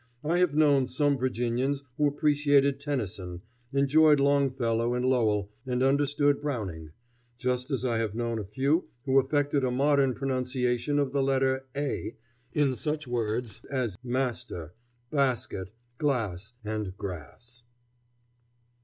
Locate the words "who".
1.95-2.07, 9.05-9.19